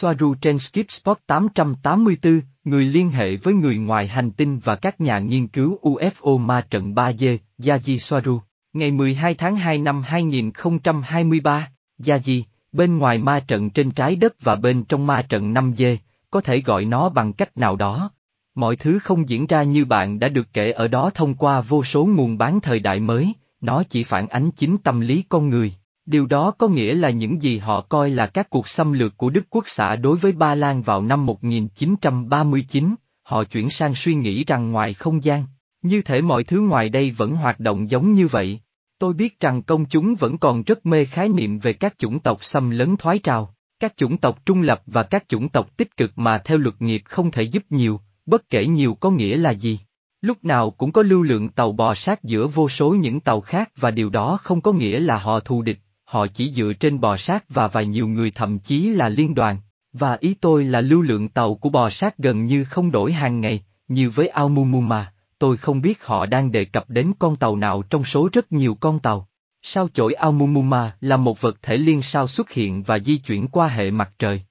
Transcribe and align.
Soaru 0.00 0.34
trên 0.34 0.58
Skip 0.58 0.90
Spot 0.90 1.18
884, 1.26 2.40
người 2.64 2.84
liên 2.84 3.10
hệ 3.10 3.36
với 3.36 3.54
người 3.54 3.76
ngoài 3.76 4.06
hành 4.06 4.30
tinh 4.30 4.58
và 4.58 4.76
các 4.76 5.00
nhà 5.00 5.18
nghiên 5.18 5.48
cứu 5.48 5.78
UFO 5.82 6.38
ma 6.38 6.66
trận 6.70 6.94
3D, 6.94 7.38
Yaji 7.58 7.98
Soaru. 7.98 8.40
Ngày 8.72 8.90
12 8.90 9.34
tháng 9.34 9.56
2 9.56 9.78
năm 9.78 10.02
2023, 10.02 11.68
Yaji, 11.98 12.42
bên 12.72 12.98
ngoài 12.98 13.18
ma 13.18 13.40
trận 13.40 13.70
trên 13.70 13.90
trái 13.90 14.16
đất 14.16 14.34
và 14.40 14.56
bên 14.56 14.84
trong 14.84 15.06
ma 15.06 15.22
trận 15.22 15.54
5D, 15.54 15.96
có 16.30 16.40
thể 16.40 16.60
gọi 16.60 16.84
nó 16.84 17.08
bằng 17.08 17.32
cách 17.32 17.56
nào 17.56 17.76
đó. 17.76 18.10
Mọi 18.54 18.76
thứ 18.76 18.98
không 18.98 19.28
diễn 19.28 19.46
ra 19.46 19.62
như 19.62 19.84
bạn 19.84 20.18
đã 20.18 20.28
được 20.28 20.48
kể 20.52 20.70
ở 20.70 20.88
đó 20.88 21.10
thông 21.14 21.34
qua 21.34 21.60
vô 21.60 21.84
số 21.84 22.04
nguồn 22.04 22.38
bán 22.38 22.60
thời 22.60 22.78
đại 22.78 23.00
mới, 23.00 23.32
nó 23.60 23.82
chỉ 23.82 24.04
phản 24.04 24.28
ánh 24.28 24.50
chính 24.50 24.78
tâm 24.78 25.00
lý 25.00 25.24
con 25.28 25.48
người. 25.48 25.72
Điều 26.10 26.26
đó 26.26 26.50
có 26.50 26.68
nghĩa 26.68 26.94
là 26.94 27.10
những 27.10 27.42
gì 27.42 27.58
họ 27.58 27.80
coi 27.80 28.10
là 28.10 28.26
các 28.26 28.50
cuộc 28.50 28.68
xâm 28.68 28.92
lược 28.92 29.16
của 29.16 29.30
Đức 29.30 29.44
Quốc 29.50 29.64
xã 29.66 29.96
đối 29.96 30.16
với 30.16 30.32
Ba 30.32 30.54
Lan 30.54 30.82
vào 30.82 31.02
năm 31.02 31.26
1939, 31.26 32.94
họ 33.22 33.44
chuyển 33.44 33.70
sang 33.70 33.94
suy 33.94 34.14
nghĩ 34.14 34.44
rằng 34.44 34.72
ngoài 34.72 34.94
không 34.94 35.24
gian, 35.24 35.44
như 35.82 36.02
thể 36.02 36.22
mọi 36.22 36.44
thứ 36.44 36.60
ngoài 36.60 36.88
đây 36.88 37.10
vẫn 37.10 37.36
hoạt 37.36 37.60
động 37.60 37.90
giống 37.90 38.12
như 38.12 38.26
vậy. 38.26 38.60
Tôi 38.98 39.12
biết 39.12 39.40
rằng 39.40 39.62
công 39.62 39.84
chúng 39.84 40.14
vẫn 40.14 40.38
còn 40.38 40.62
rất 40.62 40.86
mê 40.86 41.04
khái 41.04 41.28
niệm 41.28 41.58
về 41.58 41.72
các 41.72 41.98
chủng 41.98 42.20
tộc 42.20 42.44
xâm 42.44 42.70
lấn 42.70 42.96
thoái 42.96 43.18
trào, 43.18 43.54
các 43.80 43.96
chủng 43.96 44.18
tộc 44.18 44.46
trung 44.46 44.62
lập 44.62 44.82
và 44.86 45.02
các 45.02 45.28
chủng 45.28 45.48
tộc 45.48 45.76
tích 45.76 45.96
cực 45.96 46.18
mà 46.18 46.38
theo 46.38 46.58
luật 46.58 46.82
nghiệp 46.82 47.02
không 47.04 47.30
thể 47.30 47.42
giúp 47.42 47.62
nhiều, 47.70 48.00
bất 48.26 48.50
kể 48.50 48.66
nhiều 48.66 48.94
có 48.94 49.10
nghĩa 49.10 49.36
là 49.36 49.50
gì. 49.50 49.78
Lúc 50.20 50.44
nào 50.44 50.70
cũng 50.70 50.92
có 50.92 51.02
lưu 51.02 51.22
lượng 51.22 51.48
tàu 51.48 51.72
bò 51.72 51.94
sát 51.94 52.24
giữa 52.24 52.46
vô 52.46 52.68
số 52.68 52.94
những 52.94 53.20
tàu 53.20 53.40
khác 53.40 53.70
và 53.76 53.90
điều 53.90 54.10
đó 54.10 54.38
không 54.42 54.60
có 54.60 54.72
nghĩa 54.72 55.00
là 55.00 55.18
họ 55.18 55.40
thù 55.40 55.62
địch, 55.62 55.78
họ 56.10 56.26
chỉ 56.26 56.52
dựa 56.52 56.72
trên 56.80 57.00
bò 57.00 57.16
sát 57.16 57.44
và 57.48 57.68
vài 57.68 57.86
nhiều 57.86 58.08
người 58.08 58.30
thậm 58.30 58.58
chí 58.58 58.88
là 58.88 59.08
liên 59.08 59.34
đoàn. 59.34 59.56
Và 59.92 60.16
ý 60.20 60.34
tôi 60.34 60.64
là 60.64 60.80
lưu 60.80 61.02
lượng 61.02 61.28
tàu 61.28 61.54
của 61.54 61.68
bò 61.68 61.90
sát 61.90 62.18
gần 62.18 62.46
như 62.46 62.64
không 62.64 62.90
đổi 62.90 63.12
hàng 63.12 63.40
ngày, 63.40 63.62
như 63.88 64.10
với 64.10 64.28
Aomumuma, 64.28 65.12
tôi 65.38 65.56
không 65.56 65.82
biết 65.82 66.04
họ 66.04 66.26
đang 66.26 66.52
đề 66.52 66.64
cập 66.64 66.90
đến 66.90 67.12
con 67.18 67.36
tàu 67.36 67.56
nào 67.56 67.82
trong 67.82 68.04
số 68.04 68.28
rất 68.32 68.52
nhiều 68.52 68.74
con 68.80 68.98
tàu. 68.98 69.28
Sao 69.62 69.88
chổi 69.94 70.12
Aomumuma 70.12 70.96
là 71.00 71.16
một 71.16 71.40
vật 71.40 71.62
thể 71.62 71.76
liên 71.76 72.02
sao 72.02 72.26
xuất 72.26 72.50
hiện 72.50 72.82
và 72.82 72.98
di 72.98 73.16
chuyển 73.16 73.48
qua 73.48 73.68
hệ 73.68 73.90
mặt 73.90 74.10
trời. 74.18 74.42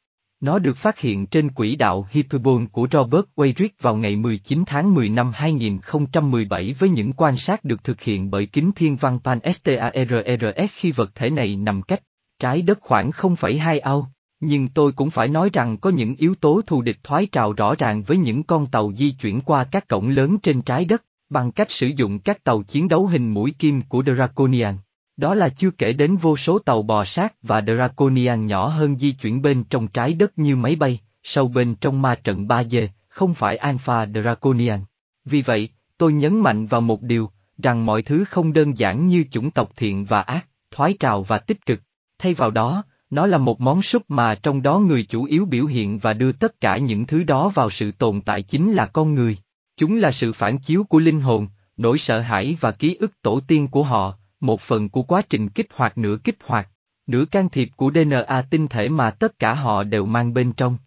Nó 0.42 0.60
được 0.60 0.78
phát 0.78 1.00
hiện 1.00 1.26
trên 1.26 1.50
quỹ 1.50 1.76
đạo 1.76 2.08
Hyperbole 2.12 2.66
của 2.72 2.88
Robert 2.92 3.26
Weyrich 3.36 3.70
vào 3.82 3.96
ngày 3.96 4.16
19 4.16 4.64
tháng 4.66 4.94
10 4.94 5.10
năm 5.10 5.32
2017 5.36 6.74
với 6.80 6.90
những 6.90 7.14
quan 7.14 7.38
sát 7.38 7.64
được 7.64 7.84
thực 7.84 8.02
hiện 8.02 8.32
bởi 8.32 8.46
kính 8.46 8.72
thiên 8.76 8.96
văn 8.96 9.20
Pan 9.24 9.40
STARRS 9.54 10.72
khi 10.74 10.92
vật 10.92 11.16
thể 11.16 11.30
này 11.30 11.56
nằm 11.56 11.82
cách 11.82 12.04
trái 12.40 12.62
đất 12.62 12.80
khoảng 12.82 13.10
0,2 13.10 13.80
ao. 13.82 14.12
Nhưng 14.40 14.68
tôi 14.68 14.92
cũng 14.92 15.10
phải 15.10 15.28
nói 15.28 15.50
rằng 15.54 15.78
có 15.78 15.90
những 15.90 16.16
yếu 16.16 16.36
tố 16.36 16.62
thù 16.68 16.82
địch 16.82 16.98
thoái 17.04 17.26
trào 17.26 17.54
rõ 17.54 17.76
ràng 17.76 18.04
với 18.04 18.18
những 18.18 18.44
con 18.44 18.68
tàu 18.68 18.92
di 18.96 19.12
chuyển 19.12 19.42
qua 19.42 19.64
các 19.64 19.88
cổng 19.88 20.10
lớn 20.10 20.38
trên 20.44 20.62
trái 20.62 20.86
đất, 20.86 21.04
bằng 21.30 21.52
cách 21.52 21.72
sử 21.72 21.88
dụng 21.88 22.20
các 22.20 22.44
tàu 22.44 22.64
chiến 22.64 22.88
đấu 22.88 23.08
hình 23.08 23.34
mũi 23.34 23.54
kim 23.60 23.82
của 23.82 24.04
Draconian. 24.04 24.76
Đó 25.20 25.36
là 25.36 25.50
chưa 25.50 25.72
kể 25.72 25.94
đến 25.94 26.18
vô 26.18 26.38
số 26.38 26.60
tàu 26.60 26.82
bò 26.82 27.06
sát 27.06 27.34
và 27.44 27.62
Draconian 27.62 28.48
nhỏ 28.48 28.68
hơn 28.68 28.98
di 28.98 29.12
chuyển 29.12 29.42
bên 29.42 29.64
trong 29.64 29.88
trái 29.88 30.14
đất 30.14 30.38
như 30.38 30.56
máy 30.56 30.76
bay, 30.76 31.00
sâu 31.24 31.48
bên 31.48 31.76
trong 31.76 32.02
ma 32.02 32.16
trận 32.16 32.48
3D, 32.48 32.88
không 33.08 33.34
phải 33.34 33.58
Alpha 33.58 34.06
Draconian. 34.06 34.80
Vì 35.26 35.42
vậy, 35.42 35.70
tôi 35.98 36.14
nhấn 36.14 36.40
mạnh 36.40 36.66
vào 36.66 36.82
một 36.82 37.02
điều, 37.02 37.30
rằng 37.58 37.86
mọi 37.86 38.02
thứ 38.02 38.24
không 38.24 38.54
đơn 38.54 38.78
giản 38.78 39.08
như 39.08 39.24
chủng 39.32 39.52
tộc 39.52 39.72
thiện 39.76 40.06
và 40.06 40.22
ác, 40.22 40.48
thoái 40.72 40.94
trào 41.00 41.24
và 41.24 41.38
tích 41.38 41.66
cực. 41.66 41.82
Thay 42.20 42.34
vào 42.34 42.52
đó, 42.52 42.84
nó 43.10 43.26
là 43.26 43.38
một 43.38 43.62
món 43.62 43.82
súp 43.82 44.04
mà 44.08 44.36
trong 44.36 44.62
đó 44.62 44.80
người 44.80 45.04
chủ 45.04 45.24
yếu 45.24 45.46
biểu 45.46 45.66
hiện 45.66 46.00
và 46.00 46.14
đưa 46.14 46.32
tất 46.32 46.62
cả 46.62 46.78
những 46.78 47.06
thứ 47.06 47.24
đó 47.24 47.50
vào 47.50 47.70
sự 47.70 47.92
tồn 47.92 48.22
tại 48.22 48.42
chính 48.42 48.74
là 48.74 48.86
con 48.86 49.16
người. 49.16 49.38
Chúng 49.78 49.98
là 49.98 50.12
sự 50.12 50.34
phản 50.34 50.58
chiếu 50.58 50.84
của 50.84 51.00
linh 51.00 51.22
hồn, 51.22 51.48
nỗi 51.78 52.00
sợ 52.00 52.20
hãi 52.20 52.58
và 52.60 52.72
ký 52.72 52.96
ức 53.00 53.22
tổ 53.22 53.40
tiên 53.48 53.68
của 53.68 53.84
họ, 53.84 54.20
một 54.40 54.62
phần 54.62 54.90
của 54.90 55.04
quá 55.04 55.22
trình 55.30 55.50
kích 55.50 55.68
hoạt 55.74 55.98
nửa 55.98 56.18
kích 56.24 56.38
hoạt, 56.44 56.70
nửa 57.08 57.26
can 57.26 57.50
thiệp 57.50 57.70
của 57.76 57.92
DNA 57.92 58.42
tinh 58.50 58.68
thể 58.68 58.90
mà 58.90 59.12
tất 59.12 59.40
cả 59.40 59.54
họ 59.54 59.84
đều 59.84 60.06
mang 60.06 60.34
bên 60.34 60.54
trong. 60.54 60.78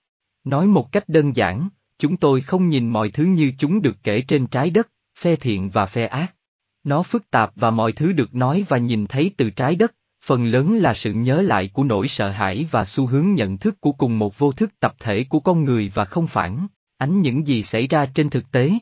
Nói 0.45 0.67
một 0.67 0.93
cách 0.93 1.09
đơn 1.09 1.37
giản, 1.37 1.69
chúng 1.99 2.17
tôi 2.17 2.41
không 2.41 2.69
nhìn 2.69 2.89
mọi 2.89 3.11
thứ 3.11 3.25
như 3.25 3.53
chúng 3.59 3.83
được 3.83 3.97
kể 4.03 4.23
trên 4.29 4.47
trái 4.47 4.71
đất, 4.71 4.89
phe 5.19 5.37
thiện 5.37 5.71
và 5.71 5.87
phe 5.87 6.07
ác. 6.07 6.35
Nó 6.85 7.03
phức 7.03 7.31
tạp 7.31 7.53
và 7.57 7.71
mọi 7.71 7.93
thứ 7.93 8.13
được 8.13 8.35
nói 8.35 8.65
và 8.69 8.79
nhìn 8.79 9.07
thấy 9.07 9.31
từ 9.37 9.51
trái 9.51 9.77
đất, 9.77 9.95
phần 10.25 10.47
lớn 10.47 10.77
là 10.77 10.95
sự 10.95 11.13
nhớ 11.13 11.43
lại 11.43 11.71
của 11.73 11.85
nỗi 11.85 12.09
sợ 12.09 12.31
hãi 12.31 12.69
và 12.71 12.85
xu 12.85 13.07
hướng 13.07 13.35
nhận 13.35 13.59
thức 13.59 13.81
của 13.81 13.93
cùng 13.93 14.19
một 14.19 14.39
vô 14.39 14.53
thức 14.53 14.81
tập 14.81 14.95
thể 14.99 15.25
của 15.25 15.41
con 15.41 15.65
người 15.65 15.93
và 15.95 16.05
không 16.05 16.27
phản, 16.27 16.67
ánh 16.97 17.21
những 17.21 17.47
gì 17.47 17.63
xảy 17.63 17.87
ra 17.87 18.07
trên 18.07 18.31
thực 18.31 18.51
tế. 18.51 18.73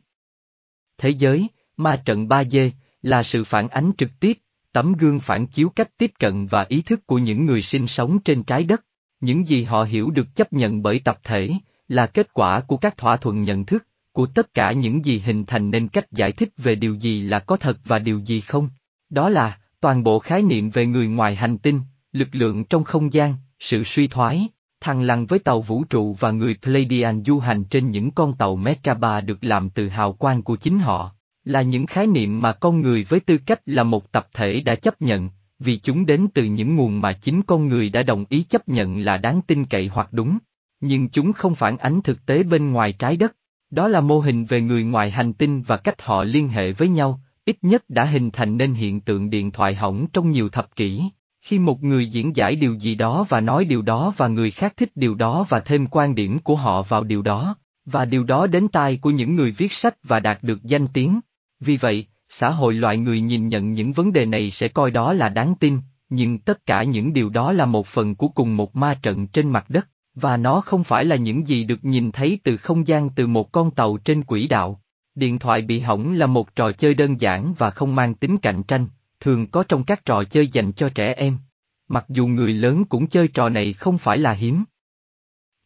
Thế 0.98 1.10
giới, 1.10 1.46
ma 1.76 2.02
trận 2.04 2.28
3D, 2.28 2.70
là 3.02 3.22
sự 3.22 3.44
phản 3.44 3.68
ánh 3.68 3.92
trực 3.98 4.10
tiếp, 4.20 4.38
tấm 4.72 4.92
gương 4.92 5.20
phản 5.20 5.46
chiếu 5.46 5.68
cách 5.68 5.88
tiếp 5.98 6.12
cận 6.18 6.46
và 6.46 6.66
ý 6.68 6.82
thức 6.82 7.06
của 7.06 7.18
những 7.18 7.46
người 7.46 7.62
sinh 7.62 7.86
sống 7.86 8.18
trên 8.18 8.42
trái 8.42 8.64
đất. 8.64 8.84
Những 9.20 9.48
gì 9.48 9.64
họ 9.64 9.82
hiểu 9.84 10.10
được 10.10 10.34
chấp 10.34 10.52
nhận 10.52 10.82
bởi 10.82 11.00
tập 11.04 11.18
thể, 11.24 11.50
là 11.88 12.06
kết 12.06 12.32
quả 12.32 12.60
của 12.60 12.76
các 12.76 12.96
thỏa 12.96 13.16
thuận 13.16 13.42
nhận 13.42 13.64
thức, 13.64 13.86
của 14.12 14.26
tất 14.26 14.54
cả 14.54 14.72
những 14.72 15.04
gì 15.04 15.18
hình 15.18 15.44
thành 15.44 15.70
nên 15.70 15.88
cách 15.88 16.12
giải 16.12 16.32
thích 16.32 16.48
về 16.56 16.74
điều 16.74 16.94
gì 16.94 17.22
là 17.22 17.38
có 17.38 17.56
thật 17.56 17.78
và 17.84 17.98
điều 17.98 18.20
gì 18.20 18.40
không. 18.40 18.68
Đó 19.10 19.28
là, 19.28 19.58
toàn 19.80 20.02
bộ 20.02 20.18
khái 20.18 20.42
niệm 20.42 20.70
về 20.70 20.86
người 20.86 21.08
ngoài 21.08 21.34
hành 21.34 21.58
tinh, 21.58 21.80
lực 22.12 22.28
lượng 22.32 22.64
trong 22.64 22.84
không 22.84 23.12
gian, 23.12 23.34
sự 23.58 23.84
suy 23.84 24.08
thoái, 24.08 24.48
thăng 24.80 25.02
lăng 25.02 25.26
với 25.26 25.38
tàu 25.38 25.60
vũ 25.62 25.84
trụ 25.84 26.16
và 26.20 26.30
người 26.30 26.56
Pleiadian 26.62 27.24
du 27.24 27.38
hành 27.38 27.64
trên 27.64 27.90
những 27.90 28.10
con 28.10 28.36
tàu 28.36 28.56
Merkaba 28.56 29.20
được 29.20 29.44
làm 29.44 29.70
từ 29.70 29.88
hào 29.88 30.12
quang 30.12 30.42
của 30.42 30.56
chính 30.56 30.78
họ 30.78 31.14
là 31.50 31.62
những 31.62 31.86
khái 31.86 32.06
niệm 32.06 32.40
mà 32.40 32.52
con 32.52 32.80
người 32.80 33.06
với 33.08 33.20
tư 33.20 33.38
cách 33.46 33.60
là 33.66 33.82
một 33.82 34.12
tập 34.12 34.28
thể 34.34 34.60
đã 34.60 34.74
chấp 34.74 35.02
nhận, 35.02 35.30
vì 35.58 35.76
chúng 35.76 36.06
đến 36.06 36.26
từ 36.34 36.44
những 36.44 36.76
nguồn 36.76 37.00
mà 37.00 37.12
chính 37.12 37.42
con 37.42 37.68
người 37.68 37.90
đã 37.90 38.02
đồng 38.02 38.24
ý 38.28 38.44
chấp 38.48 38.68
nhận 38.68 38.98
là 38.98 39.16
đáng 39.16 39.40
tin 39.46 39.64
cậy 39.64 39.86
hoặc 39.86 40.12
đúng. 40.12 40.38
Nhưng 40.80 41.08
chúng 41.08 41.32
không 41.32 41.54
phản 41.54 41.78
ánh 41.78 42.02
thực 42.02 42.26
tế 42.26 42.42
bên 42.42 42.72
ngoài 42.72 42.92
trái 42.92 43.16
đất. 43.16 43.36
Đó 43.70 43.88
là 43.88 44.00
mô 44.00 44.20
hình 44.20 44.44
về 44.44 44.60
người 44.60 44.84
ngoài 44.84 45.10
hành 45.10 45.32
tinh 45.32 45.62
và 45.62 45.76
cách 45.76 46.02
họ 46.02 46.24
liên 46.24 46.48
hệ 46.48 46.72
với 46.72 46.88
nhau, 46.88 47.20
ít 47.44 47.56
nhất 47.62 47.84
đã 47.88 48.04
hình 48.04 48.30
thành 48.30 48.56
nên 48.56 48.74
hiện 48.74 49.00
tượng 49.00 49.30
điện 49.30 49.50
thoại 49.50 49.74
hỏng 49.74 50.06
trong 50.12 50.30
nhiều 50.30 50.48
thập 50.48 50.76
kỷ. 50.76 51.02
Khi 51.40 51.58
một 51.58 51.82
người 51.82 52.06
diễn 52.06 52.36
giải 52.36 52.56
điều 52.56 52.74
gì 52.74 52.94
đó 52.94 53.26
và 53.28 53.40
nói 53.40 53.64
điều 53.64 53.82
đó 53.82 54.14
và 54.16 54.28
người 54.28 54.50
khác 54.50 54.74
thích 54.76 54.90
điều 54.94 55.14
đó 55.14 55.46
và 55.48 55.60
thêm 55.60 55.86
quan 55.86 56.14
điểm 56.14 56.38
của 56.38 56.56
họ 56.56 56.82
vào 56.82 57.04
điều 57.04 57.22
đó, 57.22 57.56
và 57.84 58.04
điều 58.04 58.24
đó 58.24 58.46
đến 58.46 58.68
tai 58.68 58.96
của 58.96 59.10
những 59.10 59.36
người 59.36 59.50
viết 59.52 59.72
sách 59.72 59.94
và 60.02 60.20
đạt 60.20 60.42
được 60.42 60.62
danh 60.62 60.86
tiếng, 60.86 61.20
vì 61.60 61.76
vậy, 61.76 62.06
xã 62.28 62.50
hội 62.50 62.74
loại 62.74 62.96
người 62.96 63.20
nhìn 63.20 63.48
nhận 63.48 63.72
những 63.72 63.92
vấn 63.92 64.12
đề 64.12 64.26
này 64.26 64.50
sẽ 64.50 64.68
coi 64.68 64.90
đó 64.90 65.12
là 65.12 65.28
đáng 65.28 65.54
tin, 65.60 65.78
nhưng 66.08 66.38
tất 66.38 66.66
cả 66.66 66.82
những 66.82 67.12
điều 67.12 67.30
đó 67.30 67.52
là 67.52 67.66
một 67.66 67.86
phần 67.86 68.14
của 68.14 68.28
cùng 68.28 68.56
một 68.56 68.76
ma 68.76 68.98
trận 69.02 69.26
trên 69.26 69.48
mặt 69.48 69.70
đất, 69.70 69.88
và 70.14 70.36
nó 70.36 70.60
không 70.60 70.84
phải 70.84 71.04
là 71.04 71.16
những 71.16 71.48
gì 71.48 71.64
được 71.64 71.84
nhìn 71.84 72.12
thấy 72.12 72.38
từ 72.44 72.56
không 72.56 72.86
gian 72.86 73.10
từ 73.10 73.26
một 73.26 73.52
con 73.52 73.70
tàu 73.70 73.96
trên 73.96 74.24
quỹ 74.24 74.48
đạo. 74.48 74.82
Điện 75.14 75.38
thoại 75.38 75.62
bị 75.62 75.80
hỏng 75.80 76.12
là 76.12 76.26
một 76.26 76.56
trò 76.56 76.72
chơi 76.72 76.94
đơn 76.94 77.20
giản 77.20 77.54
và 77.58 77.70
không 77.70 77.94
mang 77.94 78.14
tính 78.14 78.38
cạnh 78.38 78.62
tranh, 78.62 78.86
thường 79.20 79.46
có 79.46 79.64
trong 79.68 79.84
các 79.84 80.04
trò 80.04 80.24
chơi 80.24 80.46
dành 80.46 80.72
cho 80.72 80.88
trẻ 80.88 81.14
em. 81.14 81.38
Mặc 81.88 82.04
dù 82.08 82.26
người 82.26 82.54
lớn 82.54 82.84
cũng 82.84 83.06
chơi 83.06 83.28
trò 83.28 83.48
này 83.48 83.72
không 83.72 83.98
phải 83.98 84.18
là 84.18 84.32
hiếm. 84.32 84.64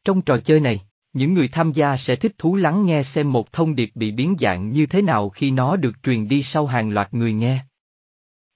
Trong 0.05 0.23
trò 0.23 0.39
chơi 0.39 0.61
này, 0.61 0.81
những 1.15 1.35
người 1.35 1.49
tham 1.49 1.73
gia 1.73 1.97
sẽ 1.97 2.17
thích 2.17 2.33
thú 2.39 2.57
lắng 2.57 2.87
nghe 2.87 3.03
xem 3.03 3.33
một 3.33 3.53
thông 3.53 3.75
điệp 3.75 3.91
bị 3.95 4.13
biến 4.13 4.37
dạng 4.39 4.71
như 4.71 4.87
thế 4.87 5.03
nào 5.03 5.29
khi 5.29 5.51
nó 5.51 5.77
được 5.77 6.03
truyền 6.03 6.29
đi 6.29 6.43
sau 6.43 6.67
hàng 6.67 6.91
loạt 6.91 7.15
người 7.15 7.33
nghe. 7.33 7.59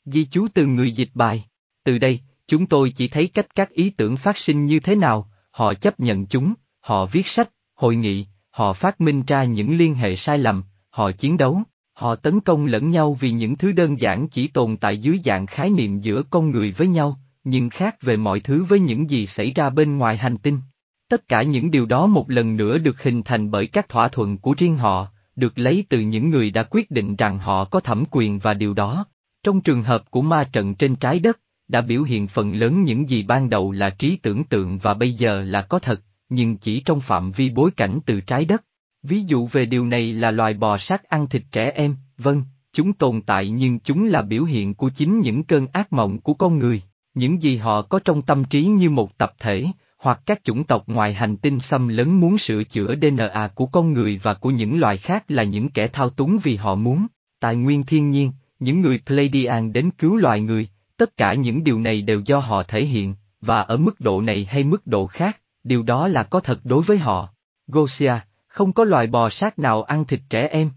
Ghi 0.05 0.25
chú 0.25 0.49
từ 0.55 0.67
người 0.67 0.91
dịch 0.91 1.11
bài. 1.15 1.45
Từ 1.85 1.99
đây, 1.99 2.21
chúng 2.47 2.67
tôi 2.67 2.91
chỉ 2.97 3.09
thấy 3.09 3.29
cách 3.29 3.55
các 3.55 3.71
ý 3.71 3.91
tưởng 3.91 4.17
phát 4.17 4.39
sinh 4.39 4.67
như 4.67 4.81
thế 4.81 4.95
nào, 4.95 5.31
họ 5.51 5.75
chấp 5.75 6.01
nhận 6.01 6.27
chúng, 6.27 6.55
họ 6.81 7.07
viết 7.07 7.27
sách, 7.27 7.51
hội 7.75 7.97
nghị, 7.97 8.27
họ 8.51 8.72
phát 8.72 9.01
minh 9.01 9.22
ra 9.27 9.45
những 9.45 9.77
liên 9.78 9.95
hệ 9.95 10.16
sai 10.16 10.39
lầm, 10.39 10.65
họ 10.91 11.13
chiến 11.13 11.37
đấu, 11.37 11.63
họ 11.93 12.15
tấn 12.15 12.41
công 12.41 12.66
lẫn 12.66 12.91
nhau 12.91 13.16
vì 13.21 13.31
những 13.31 13.57
thứ 13.57 13.72
đơn 13.72 14.01
giản 14.01 14.28
chỉ 14.28 14.49
tồn 14.49 14.77
tại 14.77 14.99
dưới 14.99 15.21
dạng 15.25 15.47
khái 15.47 15.71
niệm 15.71 16.01
giữa 16.01 16.22
con 16.31 16.51
người 16.51 16.72
với 16.72 16.87
nhau, 16.87 17.21
nhưng 17.45 17.71
khác 17.71 18.03
về 18.03 18.16
mọi 18.16 18.41
thứ 18.41 18.65
với 18.65 18.81
những 18.81 19.11
gì 19.11 19.27
xảy 19.27 19.53
ra 19.53 19.71
bên 19.71 19.99
ngoài 19.99 20.16
hành 20.16 20.39
tinh. 20.39 20.61
Tất 21.09 21.28
cả 21.28 21.43
những 21.43 21.71
điều 21.71 21.87
đó 21.87 22.07
một 22.07 22.31
lần 22.31 22.57
nữa 22.57 22.78
được 22.78 23.03
hình 23.03 23.22
thành 23.22 23.51
bởi 23.51 23.66
các 23.66 23.89
thỏa 23.89 24.09
thuận 24.09 24.39
của 24.39 24.55
riêng 24.59 24.77
họ, 24.77 25.07
được 25.37 25.59
lấy 25.59 25.84
từ 25.89 26.01
những 26.01 26.31
người 26.31 26.51
đã 26.51 26.63
quyết 26.63 26.91
định 26.91 27.16
rằng 27.16 27.39
họ 27.39 27.65
có 27.65 27.81
thẩm 27.81 28.05
quyền 28.10 28.39
và 28.39 28.55
điều 28.55 28.75
đó. 28.75 29.07
Trong 29.43 29.60
trường 29.60 29.83
hợp 29.83 30.10
của 30.10 30.22
ma 30.22 30.45
trận 30.53 30.75
trên 30.75 30.97
trái 30.97 31.19
đất, 31.19 31.41
đã 31.69 31.81
biểu 31.81 32.03
hiện 32.03 32.28
phần 32.28 32.55
lớn 32.55 32.84
những 32.84 33.09
gì 33.09 33.22
ban 33.22 33.51
đầu 33.51 33.72
là 33.72 33.91
trí 33.91 34.16
tưởng 34.16 34.45
tượng 34.45 34.78
và 34.78 34.95
bây 34.95 35.13
giờ 35.13 35.43
là 35.43 35.63
có 35.63 35.78
thật, 35.78 36.01
nhưng 36.28 36.57
chỉ 36.57 36.81
trong 36.81 37.01
phạm 37.01 37.33
vi 37.33 37.51
bối 37.51 37.71
cảnh 37.71 37.99
từ 38.07 38.21
trái 38.21 38.45
đất. 38.45 38.65
Ví 39.03 39.22
dụ 39.22 39.47
về 39.47 39.66
điều 39.66 39.87
này 39.87 40.13
là 40.13 40.31
loài 40.31 40.54
bò 40.54 40.78
sát 40.78 41.09
ăn 41.09 41.27
thịt 41.27 41.43
trẻ 41.53 41.71
em, 41.71 41.97
vâng, 42.19 42.43
chúng 42.72 42.93
tồn 42.93 43.21
tại 43.22 43.49
nhưng 43.51 43.78
chúng 43.78 44.07
là 44.07 44.22
biểu 44.22 44.45
hiện 44.45 44.75
của 44.75 44.89
chính 44.89 45.21
những 45.21 45.45
cơn 45.45 45.66
ác 45.72 45.93
mộng 45.93 46.21
của 46.21 46.34
con 46.34 46.59
người, 46.59 46.83
những 47.15 47.43
gì 47.43 47.57
họ 47.57 47.83
có 47.83 48.01
trong 48.04 48.22
tâm 48.22 48.45
trí 48.45 48.65
như 48.65 48.91
một 48.91 49.19
tập 49.19 49.33
thể, 49.39 49.66
hoặc 49.98 50.21
các 50.27 50.45
chủng 50.45 50.65
tộc 50.65 50.83
ngoài 50.86 51.15
hành 51.15 51.36
tinh 51.36 51.60
xâm 51.60 51.89
lấn 51.89 52.10
muốn 52.10 52.39
sửa 52.39 52.65
chữa 52.65 52.95
DNA 53.03 53.48
của 53.54 53.66
con 53.66 53.92
người 53.92 54.21
và 54.22 54.34
của 54.34 54.50
những 54.50 54.80
loài 54.80 54.97
khác 54.97 55.24
là 55.28 55.42
những 55.42 55.68
kẻ 55.68 55.89
thao 55.89 56.10
túng 56.10 56.39
vì 56.42 56.56
họ 56.56 56.74
muốn, 56.74 57.06
tài 57.41 57.56
nguyên 57.56 57.83
thiên 57.83 58.10
nhiên, 58.10 58.33
những 58.59 58.80
người 58.80 59.00
Pleiadian 59.06 59.72
đến 59.72 59.91
cứu 59.98 60.16
loài 60.16 60.41
người, 60.41 60.68
tất 60.97 61.16
cả 61.16 61.34
những 61.34 61.65
điều 61.65 61.80
này 61.80 62.03
đều 62.03 62.21
do 62.21 62.39
họ 62.39 62.62
thể 62.62 62.84
hiện, 62.84 63.15
và 63.41 63.60
ở 63.60 63.77
mức 63.77 64.00
độ 64.00 64.21
này 64.21 64.45
hay 64.45 64.65
mức 64.65 64.86
độ 64.86 65.06
khác, 65.06 65.41
điều 65.65 65.83
đó 65.83 66.09
là 66.09 66.22
có 66.22 66.41
thật 66.41 66.60
đối 66.65 66.83
với 66.83 66.98
họ. 66.98 67.28
Gosia, 67.66 68.15
không 68.47 68.72
có 68.72 68.84
loài 68.84 69.06
bò 69.06 69.30
sát 69.30 69.59
nào 69.59 69.83
ăn 69.83 70.04
thịt 70.04 70.21
trẻ 70.30 70.48
em. 70.48 70.71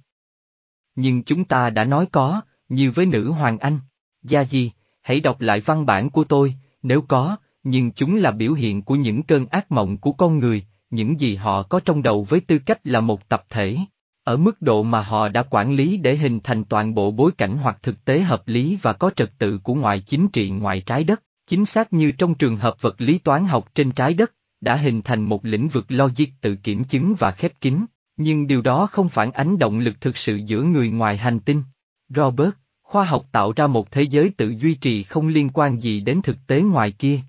Nhưng 0.96 1.24
chúng 1.24 1.46
ta 1.46 1.70
đã 1.70 1.84
nói 1.84 2.06
có, 2.12 2.42
như 2.70 2.92
với 2.92 3.06
nữ 3.06 3.32
hoàng 3.32 3.58
Anh. 3.58 3.80
Gia 4.24 4.44
Di, 4.44 4.72
hãy 5.02 5.20
đọc 5.20 5.42
lại 5.42 5.62
văn 5.62 5.86
bản 5.86 6.10
của 6.10 6.24
tôi, 6.24 6.56
nếu 6.84 7.02
có, 7.02 7.38
nhưng 7.64 7.92
chúng 7.92 8.16
là 8.16 8.32
biểu 8.32 8.54
hiện 8.54 8.82
của 8.82 8.96
những 8.96 9.24
cơn 9.24 9.46
ác 9.46 9.72
mộng 9.72 9.98
của 9.98 10.12
con 10.12 10.40
người, 10.40 10.64
những 10.90 11.20
gì 11.20 11.36
họ 11.36 11.64
có 11.64 11.80
trong 11.80 12.04
đầu 12.04 12.24
với 12.24 12.40
tư 12.40 12.60
cách 12.60 12.80
là 12.84 13.02
một 13.02 13.30
tập 13.30 13.44
thể. 13.50 13.78
Ở 14.24 14.38
mức 14.38 14.62
độ 14.62 14.84
mà 14.84 15.02
họ 15.02 15.30
đã 15.30 15.44
quản 15.44 15.76
lý 15.76 15.98
để 15.98 16.16
hình 16.16 16.40
thành 16.44 16.64
toàn 16.64 16.96
bộ 16.96 17.12
bối 17.12 17.32
cảnh 17.38 17.58
hoặc 17.58 17.78
thực 17.84 18.06
tế 18.06 18.22
hợp 18.22 18.48
lý 18.48 18.78
và 18.82 18.94
có 18.94 19.12
trật 19.16 19.32
tự 19.38 19.58
của 19.58 19.74
ngoại 19.74 20.00
chính 20.00 20.28
trị 20.28 20.50
ngoài 20.50 20.82
trái 20.86 21.04
đất, 21.04 21.24
chính 21.48 21.66
xác 21.66 21.94
như 21.94 22.12
trong 22.12 22.36
trường 22.36 22.58
hợp 22.58 22.82
vật 22.82 23.02
lý 23.02 23.18
toán 23.18 23.46
học 23.46 23.70
trên 23.76 23.92
trái 23.92 24.14
đất, 24.14 24.34
đã 24.62 24.76
hình 24.76 25.02
thành 25.02 25.24
một 25.24 25.46
lĩnh 25.46 25.68
vực 25.68 25.86
logic 25.88 26.26
tự 26.42 26.56
kiểm 26.56 26.84
chứng 26.84 27.16
và 27.20 27.32
khép 27.32 27.62
kín, 27.62 27.86
nhưng 28.18 28.48
điều 28.48 28.62
đó 28.62 28.88
không 28.92 29.10
phản 29.10 29.32
ánh 29.32 29.60
động 29.60 29.80
lực 29.80 30.02
thực 30.02 30.18
sự 30.18 30.36
giữa 30.36 30.64
người 30.64 30.90
ngoài 30.90 31.18
hành 31.18 31.40
tinh. 31.40 31.64
Robert, 32.10 32.52
khoa 32.84 33.06
học 33.06 33.26
tạo 33.32 33.54
ra 33.56 33.68
một 33.68 33.92
thế 33.92 34.02
giới 34.02 34.30
tự 34.38 34.50
duy 34.50 34.74
trì 34.74 35.04
không 35.04 35.28
liên 35.28 35.50
quan 35.50 35.80
gì 35.80 36.00
đến 36.00 36.22
thực 36.22 36.38
tế 36.48 36.62
ngoài 36.62 36.92
kia. 36.92 37.20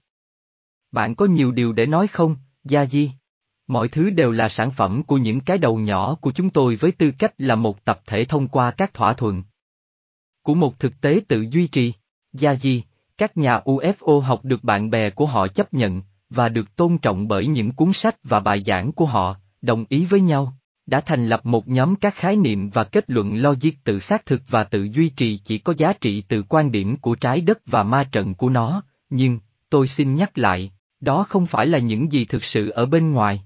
Bạn 0.92 1.14
có 1.14 1.26
nhiều 1.26 1.52
điều 1.52 1.72
để 1.72 1.86
nói 1.86 2.06
không, 2.06 2.36
Gia 2.64 2.86
Di? 2.86 3.10
Mọi 3.66 3.88
thứ 3.88 4.10
đều 4.10 4.32
là 4.32 4.48
sản 4.48 4.70
phẩm 4.70 5.02
của 5.02 5.16
những 5.16 5.40
cái 5.40 5.58
đầu 5.58 5.78
nhỏ 5.78 6.14
của 6.14 6.32
chúng 6.32 6.50
tôi 6.50 6.76
với 6.76 6.92
tư 6.92 7.10
cách 7.18 7.34
là 7.38 7.54
một 7.54 7.84
tập 7.84 8.00
thể 8.06 8.24
thông 8.24 8.48
qua 8.48 8.70
các 8.70 8.94
thỏa 8.94 9.12
thuận. 9.12 9.42
Của 10.42 10.54
một 10.54 10.78
thực 10.78 11.00
tế 11.00 11.20
tự 11.28 11.46
duy 11.50 11.66
trì, 11.66 11.92
Gia 12.32 12.54
Di, 12.54 12.82
các 13.18 13.36
nhà 13.36 13.60
UFO 13.64 14.20
học 14.20 14.44
được 14.44 14.64
bạn 14.64 14.90
bè 14.90 15.10
của 15.10 15.26
họ 15.26 15.48
chấp 15.48 15.74
nhận, 15.74 16.02
và 16.30 16.48
được 16.48 16.76
tôn 16.76 16.98
trọng 16.98 17.28
bởi 17.28 17.46
những 17.46 17.72
cuốn 17.72 17.92
sách 17.92 18.16
và 18.22 18.40
bài 18.40 18.62
giảng 18.66 18.92
của 18.92 19.06
họ, 19.06 19.36
đồng 19.62 19.84
ý 19.88 20.04
với 20.04 20.20
nhau, 20.20 20.56
đã 20.86 21.00
thành 21.00 21.26
lập 21.26 21.46
một 21.46 21.68
nhóm 21.68 21.96
các 21.96 22.14
khái 22.14 22.36
niệm 22.36 22.70
và 22.70 22.84
kết 22.84 23.10
luận 23.10 23.36
logic 23.36 23.70
tự 23.84 23.98
xác 23.98 24.26
thực 24.26 24.42
và 24.48 24.64
tự 24.64 24.82
duy 24.82 25.08
trì 25.08 25.38
chỉ 25.44 25.58
có 25.58 25.74
giá 25.76 25.92
trị 25.92 26.22
từ 26.28 26.42
quan 26.48 26.72
điểm 26.72 26.96
của 26.96 27.14
trái 27.14 27.40
đất 27.40 27.58
và 27.66 27.82
ma 27.82 28.04
trận 28.12 28.34
của 28.34 28.48
nó, 28.48 28.82
nhưng, 29.10 29.38
tôi 29.70 29.88
xin 29.88 30.14
nhắc 30.14 30.38
lại, 30.38 30.72
đó 31.02 31.26
không 31.28 31.46
phải 31.46 31.66
là 31.66 31.78
những 31.78 32.12
gì 32.12 32.24
thực 32.24 32.44
sự 32.44 32.68
ở 32.68 32.86
bên 32.86 33.12
ngoài. 33.12 33.42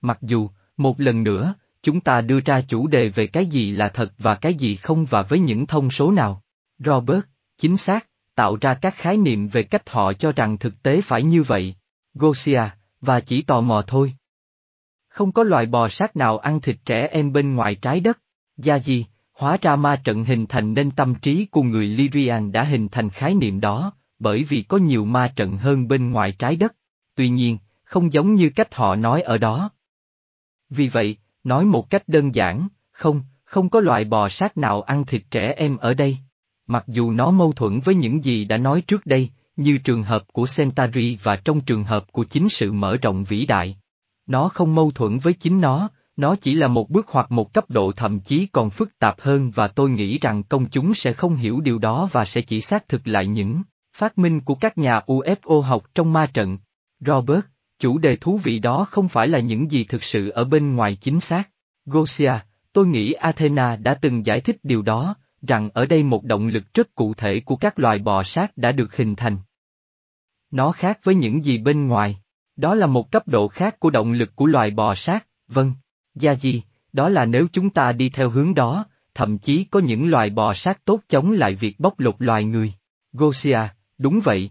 Mặc 0.00 0.18
dù, 0.22 0.48
một 0.76 1.00
lần 1.00 1.22
nữa, 1.22 1.54
chúng 1.82 2.00
ta 2.00 2.20
đưa 2.20 2.40
ra 2.40 2.60
chủ 2.60 2.86
đề 2.86 3.08
về 3.08 3.26
cái 3.26 3.46
gì 3.46 3.70
là 3.70 3.88
thật 3.88 4.12
và 4.18 4.34
cái 4.34 4.54
gì 4.54 4.76
không 4.76 5.04
và 5.04 5.22
với 5.22 5.38
những 5.38 5.66
thông 5.66 5.90
số 5.90 6.10
nào. 6.10 6.42
Robert, 6.78 7.20
chính 7.58 7.76
xác, 7.76 8.06
tạo 8.34 8.56
ra 8.60 8.74
các 8.74 8.94
khái 8.94 9.16
niệm 9.16 9.48
về 9.48 9.62
cách 9.62 9.90
họ 9.90 10.12
cho 10.12 10.32
rằng 10.32 10.58
thực 10.58 10.82
tế 10.82 11.00
phải 11.00 11.22
như 11.22 11.42
vậy. 11.42 11.74
Gosia, 12.14 12.62
và 13.00 13.20
chỉ 13.20 13.42
tò 13.42 13.60
mò 13.60 13.82
thôi. 13.86 14.14
Không 15.08 15.32
có 15.32 15.42
loài 15.42 15.66
bò 15.66 15.88
sát 15.88 16.16
nào 16.16 16.38
ăn 16.38 16.60
thịt 16.60 16.76
trẻ 16.84 17.06
em 17.06 17.32
bên 17.32 17.54
ngoài 17.54 17.74
trái 17.74 18.00
đất. 18.00 18.18
Gia 18.56 18.78
gì, 18.78 19.06
hóa 19.32 19.58
ra 19.62 19.76
ma 19.76 19.96
trận 20.04 20.24
hình 20.24 20.46
thành 20.46 20.74
nên 20.74 20.90
tâm 20.90 21.14
trí 21.14 21.46
của 21.50 21.62
người 21.62 21.86
Lyrian 21.86 22.52
đã 22.52 22.62
hình 22.64 22.88
thành 22.88 23.10
khái 23.10 23.34
niệm 23.34 23.60
đó, 23.60 23.92
bởi 24.20 24.44
vì 24.44 24.62
có 24.62 24.76
nhiều 24.76 25.04
ma 25.04 25.32
trận 25.36 25.56
hơn 25.56 25.88
bên 25.88 26.10
ngoài 26.10 26.32
trái 26.32 26.56
đất. 26.56 26.76
Tuy 27.14 27.28
nhiên, 27.28 27.58
không 27.84 28.12
giống 28.12 28.34
như 28.34 28.50
cách 28.50 28.74
họ 28.74 28.96
nói 28.96 29.22
ở 29.22 29.38
đó. 29.38 29.70
Vì 30.70 30.88
vậy, 30.88 31.16
nói 31.44 31.64
một 31.64 31.90
cách 31.90 32.08
đơn 32.08 32.34
giản, 32.34 32.68
không, 32.92 33.22
không 33.44 33.68
có 33.68 33.80
loại 33.80 34.04
bò 34.04 34.28
sát 34.28 34.58
nào 34.58 34.82
ăn 34.82 35.04
thịt 35.04 35.22
trẻ 35.30 35.52
em 35.56 35.76
ở 35.76 35.94
đây. 35.94 36.18
Mặc 36.66 36.84
dù 36.86 37.12
nó 37.12 37.30
mâu 37.30 37.52
thuẫn 37.52 37.80
với 37.80 37.94
những 37.94 38.24
gì 38.24 38.44
đã 38.44 38.56
nói 38.56 38.80
trước 38.80 39.06
đây, 39.06 39.30
như 39.56 39.78
trường 39.78 40.02
hợp 40.02 40.22
của 40.32 40.46
Centauri 40.56 41.18
và 41.22 41.36
trong 41.36 41.60
trường 41.60 41.84
hợp 41.84 42.12
của 42.12 42.24
chính 42.24 42.48
sự 42.48 42.72
mở 42.72 42.96
rộng 43.02 43.24
vĩ 43.24 43.46
đại. 43.46 43.76
Nó 44.26 44.48
không 44.48 44.74
mâu 44.74 44.90
thuẫn 44.90 45.18
với 45.18 45.32
chính 45.32 45.60
nó, 45.60 45.90
nó 46.16 46.36
chỉ 46.36 46.54
là 46.54 46.68
một 46.68 46.90
bước 46.90 47.08
hoặc 47.08 47.32
một 47.32 47.52
cấp 47.52 47.70
độ 47.70 47.92
thậm 47.92 48.20
chí 48.20 48.46
còn 48.52 48.70
phức 48.70 48.98
tạp 48.98 49.20
hơn 49.20 49.50
và 49.50 49.68
tôi 49.68 49.90
nghĩ 49.90 50.18
rằng 50.18 50.42
công 50.42 50.70
chúng 50.70 50.94
sẽ 50.94 51.12
không 51.12 51.36
hiểu 51.36 51.60
điều 51.60 51.78
đó 51.78 52.08
và 52.12 52.24
sẽ 52.24 52.40
chỉ 52.40 52.60
xác 52.60 52.88
thực 52.88 53.06
lại 53.06 53.26
những 53.26 53.62
phát 53.92 54.18
minh 54.18 54.40
của 54.40 54.54
các 54.54 54.78
nhà 54.78 55.00
UFO 55.06 55.60
học 55.60 55.84
trong 55.94 56.12
ma 56.12 56.26
trận. 56.26 56.58
Robert, 57.00 57.40
chủ 57.78 57.98
đề 57.98 58.16
thú 58.16 58.38
vị 58.38 58.58
đó 58.58 58.86
không 58.90 59.08
phải 59.08 59.28
là 59.28 59.40
những 59.40 59.70
gì 59.70 59.84
thực 59.84 60.04
sự 60.04 60.28
ở 60.28 60.44
bên 60.44 60.76
ngoài 60.76 60.96
chính 60.96 61.20
xác. 61.20 61.50
Gosia, 61.86 62.32
tôi 62.72 62.86
nghĩ 62.86 63.12
Athena 63.12 63.76
đã 63.76 63.94
từng 63.94 64.26
giải 64.26 64.40
thích 64.40 64.56
điều 64.62 64.82
đó, 64.82 65.14
rằng 65.42 65.70
ở 65.74 65.86
đây 65.86 66.02
một 66.02 66.24
động 66.24 66.46
lực 66.46 66.74
rất 66.74 66.94
cụ 66.94 67.14
thể 67.14 67.40
của 67.40 67.56
các 67.56 67.78
loài 67.78 67.98
bò 67.98 68.22
sát 68.22 68.56
đã 68.56 68.72
được 68.72 68.96
hình 68.96 69.16
thành. 69.16 69.36
Nó 70.50 70.72
khác 70.72 71.00
với 71.04 71.14
những 71.14 71.44
gì 71.44 71.58
bên 71.58 71.86
ngoài. 71.86 72.20
Đó 72.56 72.74
là 72.74 72.86
một 72.86 73.10
cấp 73.10 73.28
độ 73.28 73.48
khác 73.48 73.80
của 73.80 73.90
động 73.90 74.12
lực 74.12 74.36
của 74.36 74.46
loài 74.46 74.70
bò 74.70 74.94
sát, 74.94 75.26
vâng. 75.48 75.72
Gia 76.14 76.34
gì, 76.34 76.62
đó 76.92 77.08
là 77.08 77.24
nếu 77.24 77.46
chúng 77.52 77.70
ta 77.70 77.92
đi 77.92 78.08
theo 78.08 78.30
hướng 78.30 78.54
đó, 78.54 78.84
thậm 79.14 79.38
chí 79.38 79.64
có 79.64 79.80
những 79.80 80.10
loài 80.10 80.30
bò 80.30 80.54
sát 80.54 80.84
tốt 80.84 81.00
chống 81.08 81.32
lại 81.32 81.54
việc 81.54 81.80
bóc 81.80 82.00
lột 82.00 82.14
loài 82.18 82.44
người. 82.44 82.72
Gosia, 83.12 83.58
đúng 84.00 84.20
vậy. 84.24 84.50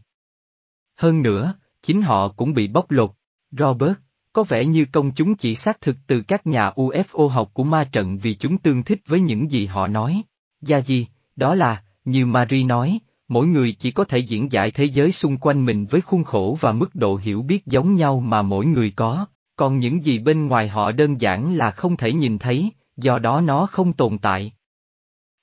Hơn 0.95 1.21
nữa, 1.21 1.53
chính 1.81 2.01
họ 2.01 2.27
cũng 2.27 2.53
bị 2.53 2.67
bóc 2.67 2.91
lột. 2.91 3.11
Robert, 3.51 3.93
có 4.33 4.43
vẻ 4.43 4.65
như 4.65 4.85
công 4.91 5.11
chúng 5.11 5.35
chỉ 5.35 5.55
xác 5.55 5.81
thực 5.81 5.95
từ 6.07 6.21
các 6.21 6.47
nhà 6.47 6.69
UFO 6.69 7.27
học 7.27 7.49
của 7.53 7.63
ma 7.63 7.89
trận 7.91 8.17
vì 8.17 8.33
chúng 8.33 8.57
tương 8.57 8.83
thích 8.83 9.01
với 9.05 9.19
những 9.19 9.51
gì 9.51 9.65
họ 9.65 9.87
nói. 9.87 10.21
Gia 10.61 10.81
gì, 10.81 11.07
đó 11.35 11.55
là, 11.55 11.83
như 12.05 12.25
Marie 12.25 12.63
nói, 12.63 12.99
mỗi 13.27 13.47
người 13.47 13.71
chỉ 13.71 13.91
có 13.91 14.03
thể 14.03 14.17
diễn 14.17 14.51
giải 14.51 14.71
thế 14.71 14.83
giới 14.83 15.11
xung 15.11 15.37
quanh 15.37 15.65
mình 15.65 15.85
với 15.85 16.01
khuôn 16.01 16.23
khổ 16.23 16.57
và 16.59 16.71
mức 16.71 16.95
độ 16.95 17.15
hiểu 17.15 17.41
biết 17.41 17.65
giống 17.65 17.95
nhau 17.95 18.19
mà 18.19 18.41
mỗi 18.41 18.65
người 18.65 18.91
có, 18.95 19.25
còn 19.55 19.79
những 19.79 20.03
gì 20.05 20.19
bên 20.19 20.47
ngoài 20.47 20.67
họ 20.67 20.91
đơn 20.91 21.21
giản 21.21 21.53
là 21.53 21.71
không 21.71 21.97
thể 21.97 22.13
nhìn 22.13 22.39
thấy, 22.39 22.69
do 22.97 23.19
đó 23.19 23.41
nó 23.41 23.65
không 23.65 23.93
tồn 23.93 24.17
tại. 24.17 24.53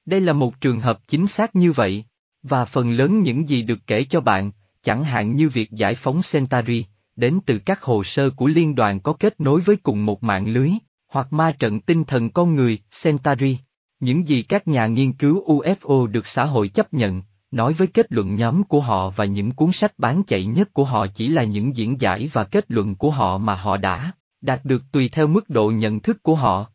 Đây 0.06 0.20
là 0.20 0.32
một 0.32 0.60
trường 0.60 0.80
hợp 0.80 1.08
chính 1.08 1.26
xác 1.26 1.56
như 1.56 1.72
vậy, 1.72 2.04
và 2.42 2.64
phần 2.64 2.92
lớn 2.92 3.22
những 3.22 3.48
gì 3.48 3.62
được 3.62 3.78
kể 3.86 4.04
cho 4.04 4.20
bạn, 4.20 4.50
chẳng 4.82 5.04
hạn 5.04 5.34
như 5.34 5.48
việc 5.48 5.70
giải 5.70 5.94
phóng 5.94 6.20
Centauri, 6.32 6.84
đến 7.16 7.38
từ 7.46 7.58
các 7.58 7.82
hồ 7.82 8.04
sơ 8.04 8.30
của 8.30 8.46
liên 8.46 8.74
đoàn 8.74 9.00
có 9.00 9.12
kết 9.12 9.40
nối 9.40 9.60
với 9.60 9.76
cùng 9.76 10.06
một 10.06 10.22
mạng 10.24 10.46
lưới, 10.46 10.70
hoặc 11.08 11.32
ma 11.32 11.52
trận 11.58 11.80
tinh 11.80 12.04
thần 12.04 12.30
con 12.30 12.54
người, 12.54 12.78
Centauri. 13.02 13.58
Những 14.00 14.28
gì 14.28 14.42
các 14.42 14.68
nhà 14.68 14.86
nghiên 14.86 15.12
cứu 15.12 15.44
UFO 15.46 16.06
được 16.06 16.26
xã 16.26 16.44
hội 16.44 16.68
chấp 16.68 16.94
nhận, 16.94 17.22
nói 17.50 17.72
với 17.72 17.86
kết 17.86 18.12
luận 18.12 18.34
nhóm 18.34 18.64
của 18.64 18.80
họ 18.80 19.10
và 19.10 19.24
những 19.24 19.52
cuốn 19.52 19.72
sách 19.72 19.98
bán 19.98 20.22
chạy 20.22 20.44
nhất 20.44 20.72
của 20.72 20.84
họ 20.84 21.06
chỉ 21.06 21.28
là 21.28 21.44
những 21.44 21.76
diễn 21.76 22.00
giải 22.00 22.30
và 22.32 22.44
kết 22.44 22.64
luận 22.68 22.94
của 22.94 23.10
họ 23.10 23.38
mà 23.38 23.54
họ 23.54 23.76
đã 23.76 24.12
đạt 24.40 24.64
được 24.64 24.82
tùy 24.92 25.08
theo 25.08 25.26
mức 25.26 25.50
độ 25.50 25.70
nhận 25.70 26.00
thức 26.00 26.22
của 26.22 26.34
họ. 26.34 26.66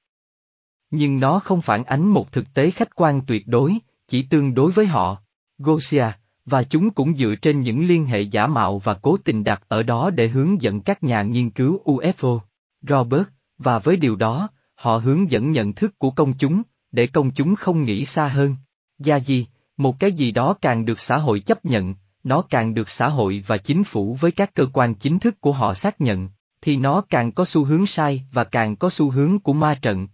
Nhưng 0.92 1.20
nó 1.20 1.40
không 1.40 1.62
phản 1.62 1.84
ánh 1.84 2.08
một 2.08 2.32
thực 2.32 2.54
tế 2.54 2.72
khách 2.72 2.96
quan 2.96 3.22
tuyệt 3.28 3.48
đối, 3.48 3.76
chỉ 4.08 4.24
tương 4.24 4.54
đối 4.54 4.72
với 4.72 4.86
họ. 4.86 5.21
Gosia, 5.64 6.06
và 6.46 6.64
chúng 6.64 6.90
cũng 6.90 7.18
dựa 7.18 7.36
trên 7.42 7.62
những 7.62 7.88
liên 7.88 8.06
hệ 8.06 8.22
giả 8.22 8.48
mạo 8.48 8.80
và 8.80 8.94
cố 8.94 9.18
tình 9.18 9.44
đặt 9.44 9.64
ở 9.68 9.84
đó 9.84 10.10
để 10.10 10.28
hướng 10.28 10.62
dẫn 10.62 10.82
các 10.82 11.04
nhà 11.04 11.22
nghiên 11.22 11.50
cứu 11.50 11.82
UFO. 11.86 12.40
Robert, 12.82 13.28
và 13.58 13.80
với 13.80 13.98
điều 13.98 14.16
đó, 14.16 14.50
họ 14.76 14.98
hướng 14.98 15.32
dẫn 15.32 15.52
nhận 15.52 15.74
thức 15.74 16.00
của 16.00 16.12
công 16.12 16.34
chúng, 16.34 16.62
để 16.92 17.08
công 17.08 17.32
chúng 17.32 17.56
không 17.56 17.84
nghĩ 17.84 18.06
xa 18.06 18.28
hơn. 18.28 18.56
Gia 19.00 19.20
gì, 19.20 19.48
một 19.78 20.00
cái 20.00 20.12
gì 20.12 20.32
đó 20.32 20.56
càng 20.62 20.86
được 20.86 21.00
xã 21.00 21.18
hội 21.18 21.40
chấp 21.40 21.66
nhận, 21.66 21.96
nó 22.24 22.42
càng 22.42 22.74
được 22.74 22.90
xã 22.90 23.08
hội 23.08 23.44
và 23.48 23.58
chính 23.58 23.84
phủ 23.84 24.18
với 24.20 24.32
các 24.32 24.54
cơ 24.56 24.66
quan 24.74 24.96
chính 24.96 25.20
thức 25.20 25.42
của 25.42 25.52
họ 25.52 25.74
xác 25.74 26.02
nhận, 26.02 26.30
thì 26.62 26.78
nó 26.78 27.02
càng 27.02 27.32
có 27.32 27.46
xu 27.46 27.64
hướng 27.64 27.86
sai 27.86 28.24
và 28.32 28.44
càng 28.44 28.76
có 28.76 28.90
xu 28.90 29.12
hướng 29.12 29.40
của 29.40 29.54
ma 29.54 29.80
trận. 29.82 30.08